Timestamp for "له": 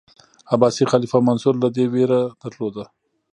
1.63-1.67